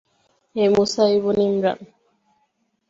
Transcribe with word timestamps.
হে 0.55 0.63
মূসা 0.73 1.03
ইবন 1.17 1.37
ইমরান! 1.47 1.79